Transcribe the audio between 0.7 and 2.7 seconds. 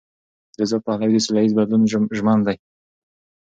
پهلوي د سولهییز بدلون ژمن دی.